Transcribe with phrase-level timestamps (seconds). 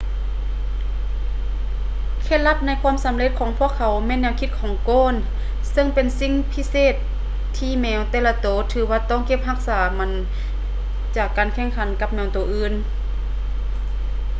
[2.25, 5.13] ເຄັດລັບໃນຄວາມສຳເລັດຂອງພວກເຂົາແມ່ນແນວຄິດຂອງໂກນ
[5.71, 6.95] ເຊິ່ງເປັນສິ່ງພິເສດ
[7.57, 10.09] ທີ່ແມວແຕ່ລະໂຕຖືວ່າຕ້ອງເກັບຮັກສາມັນ
[11.15, 12.73] ຈາກການແຂ່ງຂັນກັບແມວໂຕອື່ນ